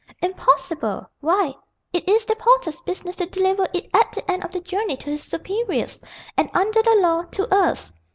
[0.23, 1.07] "Impossible!
[1.19, 1.53] Why,
[1.93, 5.11] it is the porter's business to deliver it at the end of the journey to
[5.11, 6.01] his superiors,
[6.35, 7.93] and under the law to us.